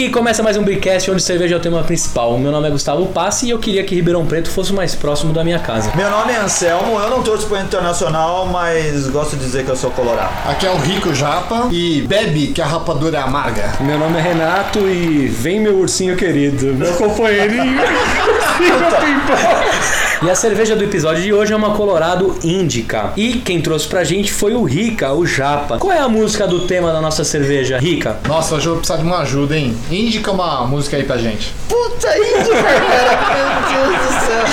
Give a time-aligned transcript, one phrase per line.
[0.00, 2.38] E começa mais um Bricast onde cerveja é o tema principal.
[2.38, 5.44] Meu nome é Gustavo Passi e eu queria que Ribeirão Preto fosse mais próximo da
[5.44, 5.92] minha casa.
[5.94, 9.76] Meu nome é Anselmo, eu não torço pro Internacional, mas gosto de dizer que eu
[9.76, 10.32] sou colorado.
[10.48, 13.74] Aqui é o Rico Japa e bebe que a rapadura é amarga.
[13.78, 17.78] Meu nome é Renato e vem meu ursinho querido, meu companheirinho.
[20.22, 23.10] E a cerveja do episódio de hoje é uma Colorado Índica.
[23.16, 25.78] E quem trouxe pra gente foi o Rica, o Japa.
[25.78, 28.18] Qual é a música do tema da nossa cerveja, Rica?
[28.28, 29.74] Nossa, hoje eu vou precisar de uma ajuda, hein?
[29.90, 31.54] Indica uma música aí pra gente.
[31.66, 34.44] Puta Índica, cara, meu Deus do céu.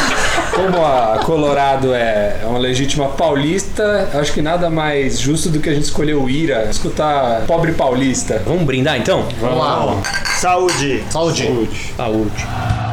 [0.55, 5.73] Como a Colorado é uma legítima paulista, acho que nada mais justo do que a
[5.73, 8.41] gente escolher o Ira, escutar Pobre Paulista.
[8.45, 9.28] Vamos brindar então?
[9.41, 10.02] Vamos lá.
[10.39, 11.03] Saúde.
[11.11, 11.44] Saúde.
[11.97, 12.47] Saúde.
[12.84, 12.86] O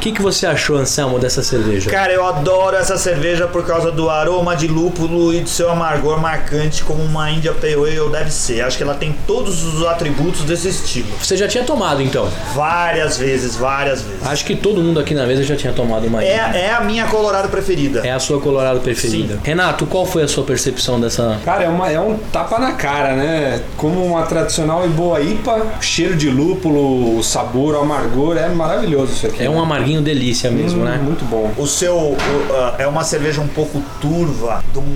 [0.00, 1.90] que, que você achou, Anselmo, dessa cerveja?
[1.90, 6.18] Cara, eu adoro essa cerveja por causa do aroma de lúpulo e do seu amargor
[6.20, 8.62] marcante como uma India Pale Ale deve ser.
[8.62, 11.08] Acho que ela tem todos os atributos desse estilo.
[11.20, 12.28] Você já tinha tomado então?
[12.54, 14.26] Várias vezes, várias vezes.
[14.26, 17.06] Acho que todo mundo aqui na mesa já tinha tomado uma É, é a minha
[17.06, 18.00] colorado preferida.
[18.04, 19.38] É a sua Colorado preferida.
[19.42, 21.38] Renato, qual foi a sua percepção dessa?
[21.44, 23.60] Cara, é, uma, é um tapa na cara, né?
[23.76, 29.12] Como uma tradicional e boa IPA, cheiro de lúpulo, o sabor, o amargor, é maravilhoso
[29.12, 29.44] isso aqui.
[29.44, 31.00] É um amarguinho delícia mesmo, Hum, né?
[31.02, 31.50] Muito bom.
[31.56, 32.16] O seu o,
[32.52, 34.94] ah, é uma cerveja um pouco turva, de um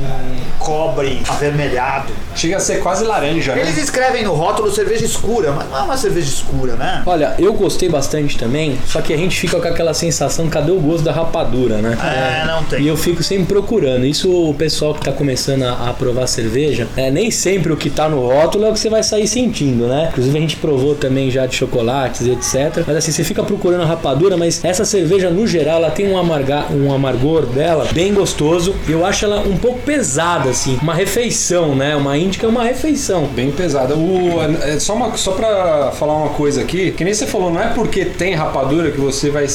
[0.59, 2.13] cobre avermelhado.
[2.35, 3.83] Chega a ser quase laranja, Eles né?
[3.83, 7.03] escrevem no rótulo cerveja escura, mas não é uma cerveja escura, né?
[7.07, 10.81] Olha, eu gostei bastante também, só que a gente fica com aquela sensação, cadê o
[10.81, 11.97] gosto da rapadura, né?
[12.03, 12.83] É, não tem.
[12.83, 14.05] E eu fico sempre procurando.
[14.05, 17.89] Isso o pessoal que tá começando a, a provar cerveja, é, nem sempre o que
[17.91, 20.09] tá no rótulo é o que você vai sair sentindo, né?
[20.11, 22.85] Inclusive a gente provou também já de chocolates e etc.
[22.87, 26.17] Mas assim, você fica procurando a rapadura, mas essa cerveja no geral, ela tem um,
[26.17, 28.75] amarga, um amargor dela bem gostoso.
[28.89, 30.79] Eu acho ela um pouco pesada, assim.
[30.83, 31.97] Uma refeição, né?
[31.97, 33.27] Uma índica é uma refeição.
[33.27, 33.95] Bem pesada.
[33.95, 37.61] O, é só, uma, só pra falar uma coisa aqui, que nem você falou, não
[37.61, 39.47] é porque tem rapadura que você vai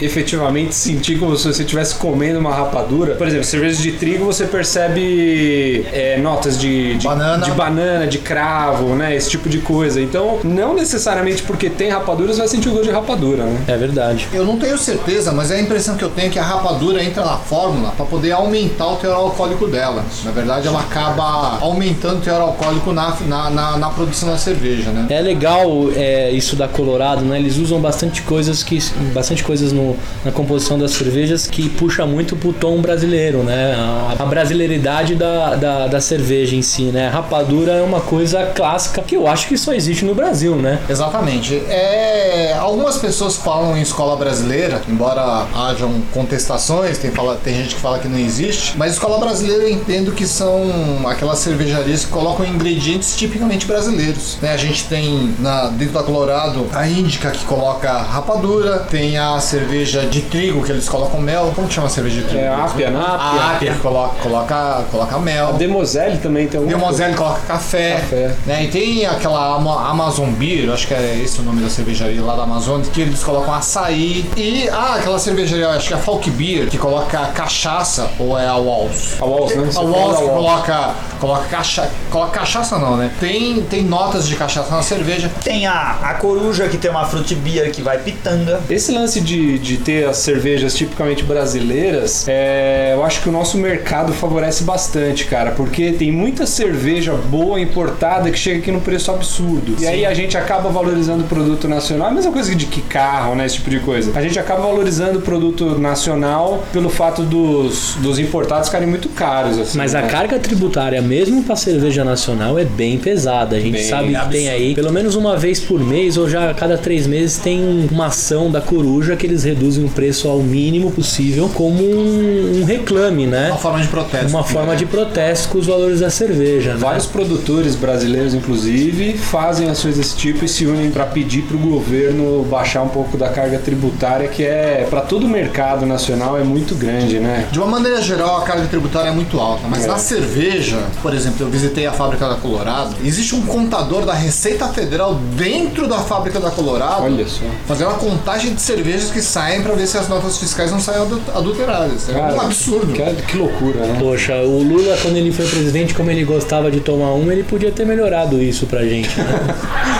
[0.00, 3.14] efetivamente sentir como se você estivesse comendo uma rapadura.
[3.14, 7.44] Por exemplo, cerveja de trigo você percebe é, notas de, de, Banana.
[7.44, 9.14] de banana, de cravo, né?
[9.14, 10.00] Esse tipo de coisa.
[10.00, 13.64] Então, não necessariamente porque tem rapadura você vai sentir o gosto de rapadura, né?
[13.68, 14.28] É verdade.
[14.32, 17.02] Eu não tenho certeza, mas é a impressão que eu tenho é que a rapadura
[17.02, 20.04] entra na fórmula para poder aumentar o teor alcoólico dela.
[20.24, 24.90] Na verdade, ela acaba aumentando o teor alcoólico na, na, na, na produção da cerveja,
[24.90, 25.06] né?
[25.10, 25.64] É legal
[25.94, 27.38] é, isso da Colorado, né?
[27.38, 28.78] Eles usam bastante coisas que
[29.12, 33.74] bastante coisas no- na composição das cervejas que puxa muito pro tom brasileiro, né?
[33.76, 37.08] A, a brasileiridade da, da, da cerveja em si, né?
[37.08, 40.78] Rapadura é uma coisa clássica que eu acho que só existe no Brasil, né?
[40.88, 41.56] Exatamente.
[41.68, 47.80] É, algumas pessoas falam em escola brasileira, embora hajam contestações, tem, fala, tem gente que
[47.80, 50.62] fala que não existe, mas escola brasileira eu entendo que são
[51.06, 54.38] aquelas cervejarias que colocam ingredientes tipicamente brasileiros.
[54.42, 54.52] né?
[54.52, 60.06] A gente tem na, dentro da Colorado a Índica que coloca rapadura, tem a cerveja
[60.06, 61.52] de trigo que eles colocam mel.
[61.54, 62.42] Como que chama a cerveja de trigo?
[62.44, 63.00] É a Ápia, né?
[63.06, 65.48] A Ápia coloca, coloca, coloca mel.
[65.48, 66.70] A Demoselle também tem um.
[66.70, 68.34] E o Moselle coloca café, Café.
[68.46, 68.64] né?
[68.64, 72.34] E tem aquela Ama- Amazon Beer, acho que é esse o nome da cervejaria lá
[72.36, 74.24] da Amazônia, que eles colocam açaí.
[74.36, 78.46] E, ah, aquela cervejaria, acho que é a Falk Beer, que coloca cachaça, ou é
[78.46, 79.16] a Walls?
[79.20, 79.64] A Walls, né?
[79.64, 83.10] Você A Walls que coloca, coloca cachaça, coloca cachaça não, né?
[83.20, 85.30] Tem, tem notas de cachaça na cerveja.
[85.42, 88.60] Tem a, a coruja que tem uma fruit beer que vai pitanga.
[88.68, 93.58] Esse lance de, de ter as cervejas tipicamente brasileiras, é, eu acho que o nosso
[93.58, 99.10] mercado favorece bastante, cara, porque tem muita cerveja boa importada que chega aqui no preço
[99.10, 99.76] absurdo.
[99.80, 103.34] E aí a gente acaba valorizando o produto nacional, a mesma coisa de que carro,
[103.34, 104.12] né, esse tipo de coisa.
[104.14, 109.58] A gente acaba valorizando o produto nacional pelo fato dos, dos importados ficarem muito caros.
[109.58, 110.08] Assim, Mas a né?
[110.08, 113.56] carga tributária, mesmo para cerveja nacional, é bem pesada.
[113.56, 116.50] A gente Bem sabe que tem aí, pelo menos uma vez por mês ou já
[116.50, 120.38] a cada três meses, tem uma ação da coruja que eles reduzem o preço ao
[120.38, 123.48] mínimo possível como um, um reclame, né?
[123.48, 124.28] Uma forma de protesto.
[124.28, 126.74] Uma forma de protesto com os valores da cerveja.
[126.74, 126.78] né?
[126.78, 131.60] Vários produtores brasileiros, inclusive, fazem ações desse tipo e se unem para pedir para o
[131.60, 136.42] governo baixar um pouco da carga tributária, que é para todo o mercado nacional é
[136.42, 137.46] muito grande, né?
[137.52, 139.86] De uma maneira geral, a carga tributária é muito alta, mas É.
[139.86, 144.66] na cerveja, por exemplo, eu visitei a fábrica da Colorado, existe um contador da Receita
[144.68, 147.44] Federal dentro da fábrica da Colorado, Olha só.
[147.66, 151.02] fazendo uma contagem de cervejas que saem para ver se as notas fiscais não saem
[151.02, 152.08] adu- adulteradas.
[152.08, 152.92] É um Cara, absurdo.
[152.92, 153.96] Que, que loucura, né?
[154.00, 157.70] Poxa, o Lula, quando ele foi presidente, como ele gostava de tomar um, ele podia
[157.70, 159.16] ter melhorado isso pra gente.
[159.18, 159.24] Né?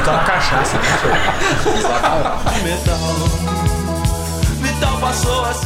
[0.00, 0.76] Então a cachaça.
[2.64, 3.51] metal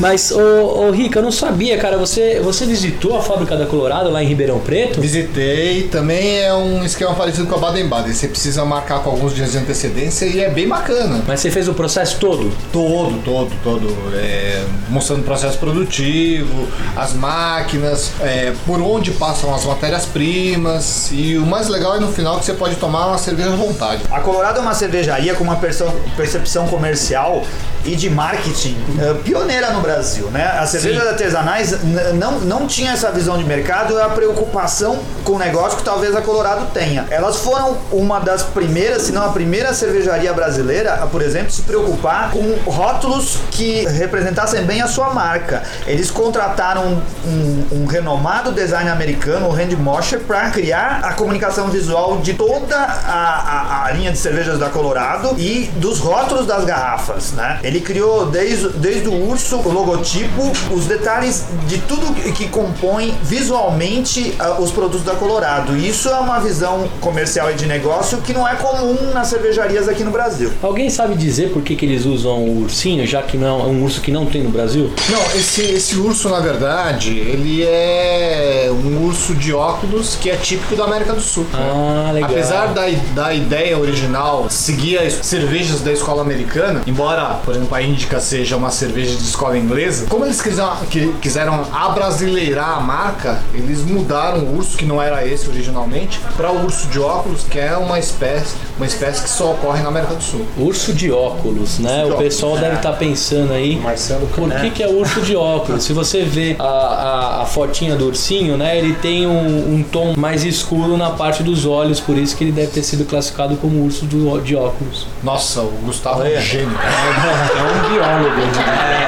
[0.01, 1.97] Mas, ô, ô Rica, eu não sabia, cara.
[1.97, 5.01] Você, você visitou a fábrica da Colorado lá em Ribeirão Preto?
[5.01, 8.13] Visitei, também é um esquema parecido com a Baden-Baden.
[8.13, 11.23] Você precisa marcar com alguns dias de antecedência e é bem bacana.
[11.27, 12.53] Mas você fez o processo todo?
[12.73, 13.89] Todo, todo, todo.
[14.15, 21.11] É, mostrando o processo produtivo, as máquinas, é, por onde passam as matérias-primas.
[21.13, 24.03] E o mais legal é no final que você pode tomar uma cerveja à vontade.
[24.11, 27.45] A Colorado é uma cervejaria com uma percepção comercial
[27.85, 30.45] e de marketing eh, pioneira no Brasil, né?
[30.59, 31.75] As cervejas artesanais
[32.15, 36.15] não, não tinha essa visão de mercado e a preocupação com o negócio que talvez
[36.17, 37.07] a Colorado tenha.
[37.11, 41.63] Elas foram uma das primeiras, se não a primeira cervejaria brasileira, a, por exemplo, se
[41.63, 45.63] preocupar com rótulos que representassem bem a sua marca.
[45.87, 52.19] Eles contrataram um, um renomado design americano, o Randy Mosher, para criar a comunicação visual
[52.19, 57.33] de toda a, a- a linha de cervejas da Colorado e dos rótulos das garrafas,
[57.33, 57.59] né?
[57.63, 64.35] Ele criou desde, desde o urso, o logotipo, os detalhes de tudo que- compõe visualmente
[64.39, 65.77] ah, os produtos da Colorado.
[65.77, 69.89] E isso é uma visão comercial e de negócio que não é comum nas cervejarias
[69.89, 70.53] aqui no Brasil.
[70.63, 73.83] Alguém sabe dizer por que, que eles usam o ursinho, já que não é um
[73.83, 74.91] urso que não tem no Brasil?
[75.11, 80.77] Não, esse, esse urso, na verdade, ele é um urso de óculos que é típico
[80.77, 81.47] da América do Sul.
[81.53, 82.31] Ah, legal.
[82.31, 82.83] Apesar da,
[83.15, 88.57] da ideia original seguir as cervejas da escola americana, embora, por exemplo, a Índica seja
[88.57, 94.39] uma cerveja de escola inglesa, como eles quiseram, que- quiseram abrasileirar a marca, eles mudaram
[94.41, 97.99] o urso, que não era esse originalmente, para o urso de óculos, que é uma
[97.99, 100.47] espécie, uma espécie que só ocorre na América do Sul.
[100.59, 102.05] Urso de óculos, né?
[102.05, 103.77] de o pessoal óculos, deve estar pensando aí.
[103.77, 105.85] Marcelo Por que, que é urso de óculos?
[105.85, 108.77] Se você vê a, a, a fotinha do ursinho, né?
[108.79, 112.53] Ele tem um, um tom mais escuro na parte dos olhos, por isso que ele
[112.53, 115.07] deve ter sido classificado como urso do- de óculos.
[115.23, 116.77] Nossa, o Gustavo é um gênio.
[116.77, 118.37] é um biólogo.
[118.41, 119.06] né?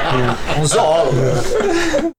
[0.57, 1.15] Um zoólogo.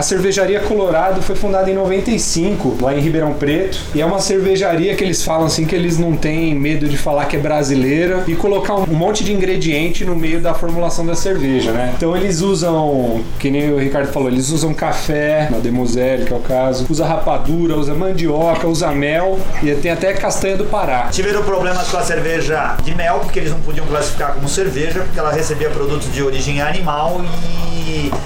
[0.00, 4.96] A cervejaria Colorado foi fundada em 95, lá em Ribeirão Preto, e é uma cervejaria
[4.96, 8.34] que eles falam assim que eles não têm medo de falar que é brasileira e
[8.34, 11.92] colocar um monte de ingrediente no meio da formulação da cerveja, né?
[11.94, 16.36] Então eles usam, que nem o Ricardo falou, eles usam café, na Demoselle, que é
[16.36, 21.08] o caso, usa rapadura, usa mandioca, usa mel e tem até castanha do Pará.
[21.12, 25.18] Tiveram problemas com a cerveja de mel, porque eles não podiam classificar como cerveja, porque
[25.18, 27.69] ela recebia produtos de origem animal e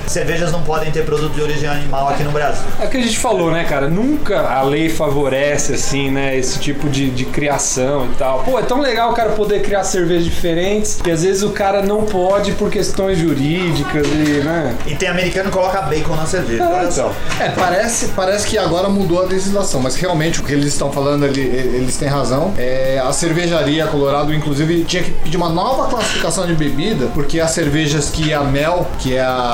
[0.07, 2.65] cervejas não podem ter produto de origem animal aqui no Brasil.
[2.81, 3.89] É o que a gente falou, né, cara?
[3.89, 8.41] Nunca a lei favorece, assim, né, esse tipo de, de criação e tal.
[8.41, 11.83] Pô, é tão legal o cara poder criar cervejas diferentes que às vezes o cara
[11.83, 14.77] não pode por questões jurídicas e, né?
[14.87, 16.69] E tem americano que coloca bacon na cerveja.
[16.69, 17.13] olha só.
[17.41, 21.25] É, parece, parece que agora mudou a legislação, mas realmente o que eles estão falando
[21.25, 22.53] ali, eles têm razão.
[22.57, 27.51] É, a cervejaria Colorado, inclusive, tinha que pedir uma nova classificação de bebida, porque as
[27.51, 29.54] cervejas que a mel, que é a.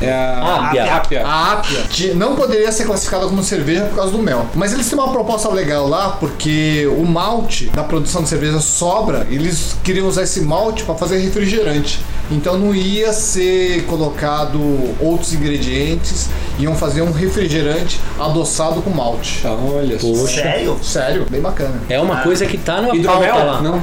[0.00, 0.94] É a Ápia.
[0.94, 1.26] ápia.
[1.26, 4.46] A ápia ti- não poderia ser classificada como cerveja por causa do mel.
[4.54, 9.26] Mas eles têm uma proposta legal lá, porque o malte da produção de cerveja sobra,
[9.30, 12.00] eles queriam usar esse malte para fazer refrigerante.
[12.30, 14.60] Então não ia ser colocado
[15.00, 16.28] outros ingredientes,
[16.60, 19.42] iam fazer um refrigerante adoçado com malte.
[19.44, 20.06] Olha só.
[20.06, 20.42] Poxa.
[20.42, 20.78] Sério?
[20.80, 21.74] Sério, bem bacana.
[21.88, 23.30] É uma coisa que tá na Hidromel?
[23.32, 23.60] pauta lá.
[23.62, 23.82] Não.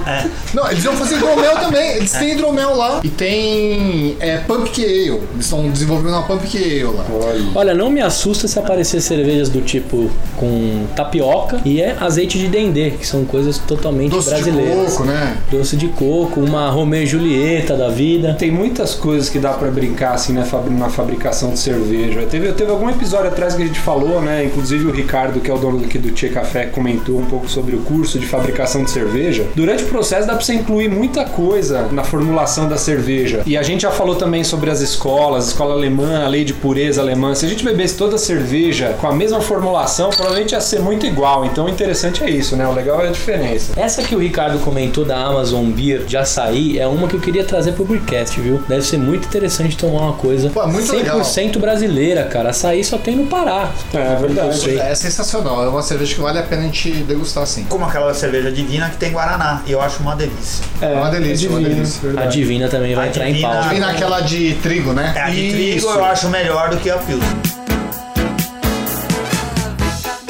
[0.54, 1.98] Não, eles iam fazer hidromel também.
[1.98, 3.02] Eles têm hidromel lá.
[3.04, 5.08] E tem é, Pumpkin Ale.
[5.34, 7.06] Eles estão desenvolvendo uma Pumpkin Ale lá.
[7.12, 7.46] Olha.
[7.56, 12.48] Olha, não me assusta se aparecer cervejas do tipo com tapioca e é azeite de
[12.48, 14.92] dendê, que são coisas totalmente Doce de brasileiras.
[14.94, 15.38] coco, né?
[15.52, 18.36] Doce de coco, uma Romeo e Julieta da vida.
[18.38, 22.26] Tem muitas coisas que dá pra brincar assim na, na fabricação de cerveja.
[22.30, 24.46] Teve, teve algum episódio atrás que a gente falou, né?
[24.46, 27.76] Inclusive o Ricardo, que é o dono aqui do Tchê Café, comentou um pouco sobre
[27.76, 29.46] o curso de fabricação de cerveja.
[29.56, 33.42] Durante o processo dá pra você incluir muita coisa na formulação da cerveja.
[33.46, 37.02] E a gente já falou também sobre as escolas, escola alemã, a lei de pureza
[37.02, 37.34] alemã.
[37.36, 41.06] Se a gente bebesse toda a cerveja com a mesma formulação, provavelmente ia ser muito
[41.06, 41.46] igual.
[41.46, 42.68] Então o interessante é isso, né?
[42.68, 43.74] O legal é a diferença.
[43.76, 47.44] Essa que o Ricardo comentou da Amazon Beer de açaí é uma que eu queria
[47.44, 48.62] trazer pro Beercast, viu?
[48.68, 52.50] Deve ser muito interessante tomar uma coisa Pô, é muito 100% brasileira, cara.
[52.50, 53.72] Açaí só tem no Pará.
[53.94, 54.48] É verdade.
[54.48, 54.80] Eu sei.
[54.80, 55.64] É sensacional.
[55.64, 57.66] É uma cerveja que vale a pena a gente degustar sim.
[57.70, 59.62] Como aquela cerveja divina que tem Guaraná.
[59.66, 60.64] E eu acho uma delícia.
[60.82, 62.00] É uma delícia, uma divino, delícia.
[62.00, 62.38] A verdade.
[62.38, 63.70] Divina também vai A entrar em Divina- pauta.
[63.70, 65.14] Vem naquela de trigo, né?
[65.16, 65.86] É, a de Isso.
[65.88, 67.28] trigo eu acho melhor do que a Pilsen.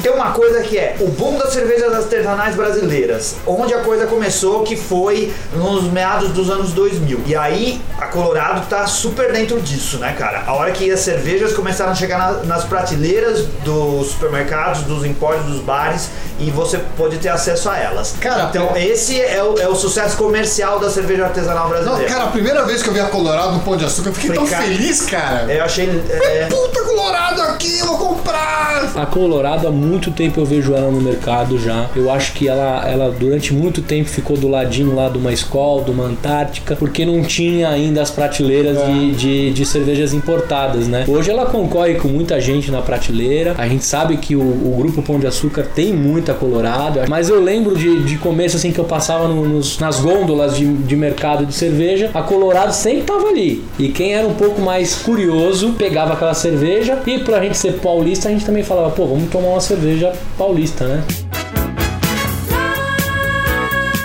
[0.02, 4.62] Tem uma coisa que é o boom das cervejas artesanais brasileiras, onde a coisa começou,
[4.62, 7.20] que foi nos meados dos anos 2000.
[7.26, 10.44] E aí a Colorado tá super dentro disso, né, cara?
[10.46, 15.44] A hora que as cervejas começaram a chegar na- nas prateleiras dos supermercados, dos empórios,
[15.44, 18.14] dos bares, e você pode ter acesso a elas.
[18.20, 22.04] Cara, então esse é o, é o sucesso comercial da cerveja artesanal Não, brasileira.
[22.06, 24.30] cara, a primeira vez que eu vi a Colorado no Pão de Açúcar, eu fiquei
[24.30, 25.52] Falei, tão cara, feliz, cara.
[25.52, 25.88] Eu achei.
[26.10, 28.92] é, Puta Colorado aqui, eu vou comprar!
[28.94, 31.86] A Colorado há muito tempo eu vejo ela no mercado já.
[31.94, 35.82] Eu acho que ela, ela durante muito tempo ficou do ladinho lá de uma escola,
[35.84, 41.04] de uma Antártica, porque não tinha ainda as prateleiras de, de, de cervejas importadas, né?
[41.08, 43.54] Hoje ela concorre com muita gente na prateleira.
[43.58, 45.92] A gente sabe que o, o grupo Pão de Açúcar tem
[46.28, 50.00] muita Colorado, mas eu lembro de, de começo assim que eu passava no- nos- nas
[50.00, 53.64] gôndolas de, de mercado de cerveja, a Colorado sempre tava ali.
[53.78, 58.28] E quem era um pouco mais curioso pegava aquela cerveja e pra gente ser paulista,
[58.28, 61.02] a gente também falava, pô, vamos tomar uma cerveja paulista, né?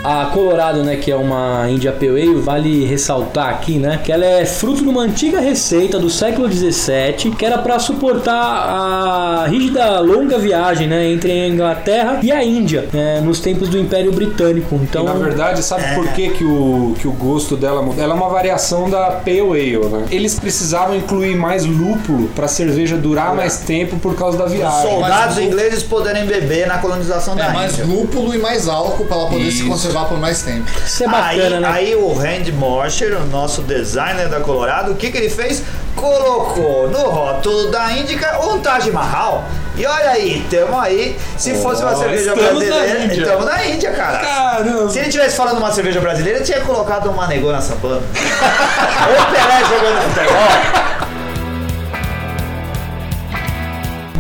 [0.04, 4.26] A Colorado, né, que é uma India Pale Ale, vale ressaltar aqui, né, que ela
[4.26, 10.02] é fruto de uma antiga receita do século 17, que era para suportar a rígida
[10.02, 14.76] longa viagem, né, entre a Inglaterra e a Índia, né, nos tempos do Império Britânico.
[14.84, 18.04] Então, Na verdade, sabe por que, que, o, que o gosto dela mudou?
[18.04, 20.06] Ela é uma variação da Pale Ale, né?
[20.12, 24.82] Eles precisavam incluir mais lúpulo pra cerveja durar mais tempo por causa da viagem.
[24.92, 27.86] soldados mas- ingleses poderem beber na colonização da É mais Índia.
[27.86, 29.68] lúpulo e mais álcool pra ela poder se Isso.
[29.94, 30.68] Conservar por mais tempo.
[30.86, 31.68] isso é bacana, aí, né?
[31.72, 35.64] aí o Randy Mosher, o nosso designer da Colorado, o que, que ele fez?
[35.96, 39.44] Colocou no rótulo da Índica um Taj Mahal.
[39.78, 41.18] E olha aí, tamo aí.
[41.38, 43.22] Se fosse uma Oh, cerveja brasileira, Índia.
[43.24, 44.18] estamos na Índia, cara.
[44.20, 44.90] Caramba!
[44.90, 48.04] Se ele tivesse falando uma cerveja brasileira, ele tinha colocado uma negona sambando.
[48.14, 50.93] Ou Pelé jogando futebol.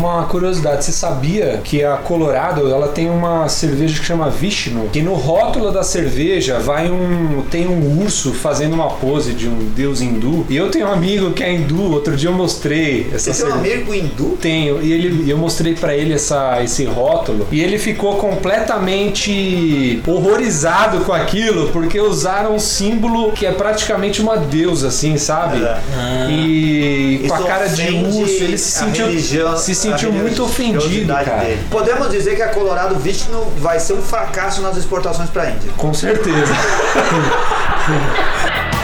[0.04, 5.02] Uma curiosidade, você sabia que a Colorado ela tem uma cerveja que chama Vishnu, que
[5.02, 10.02] no rótulo da cerveja vai um tem um urso fazendo uma pose de um deus
[10.02, 10.46] hindu.
[10.50, 13.54] E eu tenho um amigo que é hindu, outro dia eu mostrei essa Você tem
[13.54, 14.38] um amigo hindu?
[14.42, 21.06] Tenho, e ele, eu mostrei pra ele essa, esse rótulo e ele ficou completamente horrorizado
[21.06, 25.64] com aquilo porque usaram um símbolo que é praticamente uma deusa, assim, sabe?
[25.64, 26.30] É.
[26.30, 30.44] E com a Isso cara de urso, ele se a sentiu, se a sentiu muito
[30.44, 31.44] ofendido, cara.
[31.44, 31.62] dele.
[31.70, 35.72] Podemos dizer que a Colorado Vishnu vai ser um fracasso nas exportações para a Índia.
[35.78, 36.54] Com certeza.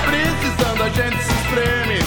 [0.05, 1.99] Precisando a gente se espreme.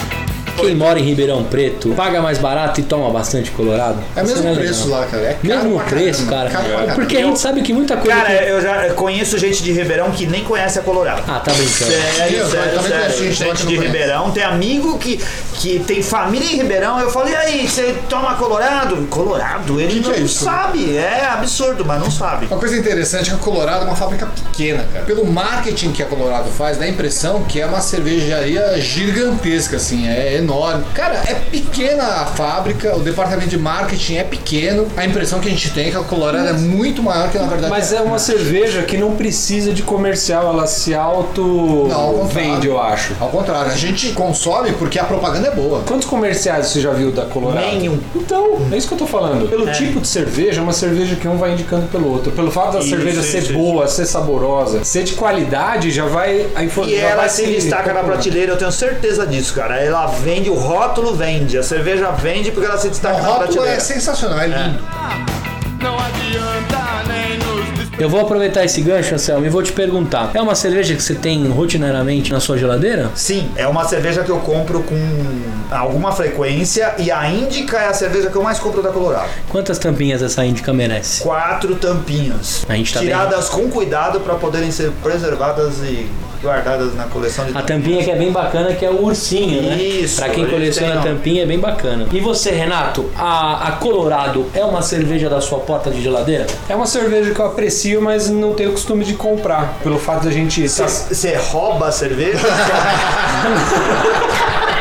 [0.56, 3.98] Quem mora em Ribeirão Preto paga mais barato e toma bastante Colorado.
[4.14, 5.00] É o mesmo não preço legal.
[5.00, 5.22] lá, cara.
[5.24, 6.50] É caro Mesmo pra preço, cara.
[6.50, 6.94] caro pra caramba.
[6.94, 8.16] Porque a gente sabe que muita coisa.
[8.16, 11.22] Cara, que- eu já conheço gente de Ribeirão que nem conhece a Colorado.
[11.26, 11.90] Ah, tá brincando.
[11.90, 13.18] Sério, sério, sério.
[13.18, 13.86] gente Gente de conhece.
[13.86, 15.18] Ribeirão, tem amigo que,
[15.54, 16.98] que tem família em Ribeirão.
[17.00, 18.96] Eu falo, e aí, você toma Colorado?
[19.08, 19.80] Colorado?
[19.80, 20.96] Ele Que não é sabe.
[20.96, 22.46] É absurdo, mas não sabe.
[22.46, 25.04] Uma coisa interessante é que a Colorado é uma fábrica pequena, cara.
[25.04, 30.08] Pelo marketing que a Colorado faz, dá a impressão que é uma cervejaria gigantesca, assim,
[30.08, 30.84] é enorme.
[30.94, 34.88] Cara, é pequena a fábrica, o departamento de marketing é pequeno.
[34.96, 37.46] A impressão que a gente tem é que a Colorado é muito maior que na
[37.46, 42.66] verdade Mas é uma cerveja que não precisa de comercial, ela se auto Não, vende,
[42.66, 43.14] eu acho.
[43.20, 45.82] Ao contrário, a gente consome porque a propaganda é boa.
[45.86, 47.64] Quantos comerciais você já viu da Colorado?
[47.66, 47.98] Nenhum.
[48.14, 49.48] Então, é isso que eu tô falando.
[49.48, 52.32] Pelo tipo de cerveja, é uma cerveja que um vai indicando pelo outro.
[52.32, 53.52] Pelo fato da Isso, cerveja isso, ser isso.
[53.52, 56.98] boa, ser saborosa, ser de qualidade, já vai a E informação.
[56.98, 59.76] ela se destaca na prateleira, eu tenho certeza disso, cara.
[59.80, 61.56] Ela vende, o rótulo vende.
[61.58, 63.76] A cerveja vende porque ela se O destaca na rótulo prateleira.
[63.76, 64.78] é sensacional, é lindo.
[65.82, 67.21] Não adianta despedir.
[68.02, 71.14] Eu vou aproveitar esse gancho, Anselmo, e vou te perguntar: é uma cerveja que você
[71.14, 73.12] tem rotineiramente na sua geladeira?
[73.14, 74.96] Sim, é uma cerveja que eu compro com
[75.70, 79.28] alguma frequência e a Índica é a cerveja que eu mais compro da Colorado.
[79.48, 81.22] Quantas tampinhas essa índica merece?
[81.22, 82.66] Quatro tampinhas.
[82.68, 86.10] A gente tá tiradas com cuidado para poderem ser preservadas e
[86.42, 89.76] guardadas na coleção de A tampinha que é bem bacana, que é o ursinho, né?
[89.76, 91.02] Isso, Pra quem coleciona têm, ó.
[91.04, 92.06] tampinha é bem bacana.
[92.12, 96.46] E você, Renato, a, a Colorado é uma cerveja da sua porta de geladeira?
[96.68, 99.78] É uma cerveja que eu aprecio, mas não tenho costume de comprar.
[99.82, 100.62] Pelo fato da gente.
[100.68, 102.46] tá- Você rouba a cerveja?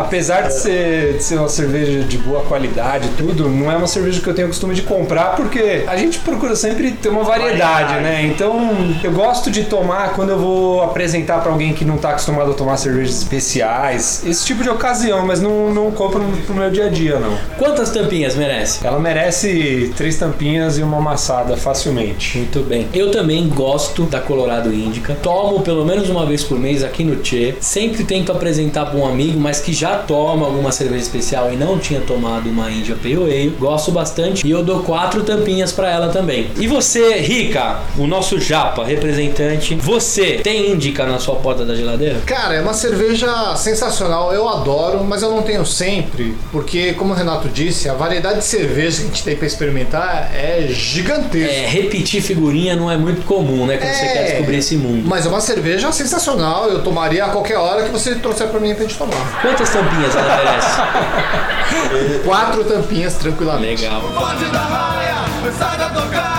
[0.00, 4.20] Apesar de ser, de ser uma cerveja de boa qualidade tudo, não é uma cerveja
[4.20, 8.02] que eu tenho costume de comprar, porque a gente procura sempre ter uma variedade, Variedade.
[8.02, 8.26] né?
[8.26, 8.70] Então,
[9.02, 12.54] eu gosto de tomar quando eu vou apresentar pra alguém que não tá acostumado a
[12.54, 16.88] tomar cervejas especiais, esse tipo de ocasião, mas não, não compro pro meu dia a
[16.88, 17.36] dia, não.
[17.58, 18.86] Quantas tampinhas merece?
[18.86, 22.38] Ela merece três tampinhas e uma amassada facilmente.
[22.38, 22.86] Muito bem.
[22.92, 25.16] Eu também gosto da Colorado Índica.
[25.22, 27.54] Tomo pelo menos uma vez por mês aqui no Tchê.
[27.60, 31.56] Sempre tento apresentar para um amigo, mas que já já toma alguma cerveja especial e
[31.56, 35.90] não tinha tomado uma India Pale Ale, gosto bastante e eu dou quatro tampinhas pra
[35.90, 36.50] ela também.
[36.58, 42.16] E você, Rica, o nosso japa representante, você tem Indica na sua porta da geladeira?
[42.26, 47.16] Cara, é uma cerveja sensacional, eu adoro, mas eu não tenho sempre, porque, como o
[47.16, 51.52] Renato disse, a variedade de cerveja que a gente tem pra experimentar é gigantesca.
[51.52, 53.76] É, repetir figurinha não é muito comum, né?
[53.76, 54.08] Quando você É.
[54.12, 55.04] quer descobrir esse mundo.
[55.06, 58.74] Mas é uma cerveja sensacional, eu tomaria a qualquer hora que você trouxer pra mim
[58.74, 59.40] pra gente tomar.
[59.40, 62.18] Quantas tampinhas ela merece?
[62.24, 63.82] Quatro tampinhas tranquilamente.
[63.82, 64.00] Legal.
[64.02, 66.35] Fonte da raia, sai da tocaia.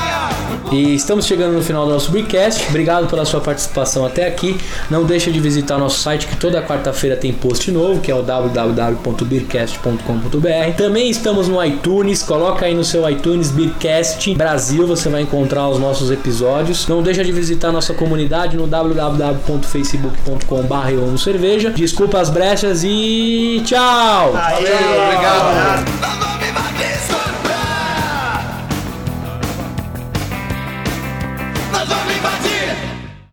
[0.72, 2.68] E estamos chegando no final do nosso Breakcast.
[2.70, 4.58] Obrigado pela sua participação até aqui.
[4.90, 8.22] Não deixa de visitar nosso site que toda quarta-feira tem post novo, que é o
[8.22, 10.76] www.beercast.com.br.
[10.78, 12.22] Também estamos no iTunes.
[12.24, 16.86] Coloca aí no seu iTunes Beercast Brasil, você vai encontrar os nossos episódios.
[16.88, 21.72] Não deixa de visitar nossa comunidade no www.facebook.com.br cerveja.
[21.72, 24.34] Desculpa as brechas e tchau.
[24.36, 25.88] Aí, Valeu, obrigado.
[26.36, 27.17] obrigado.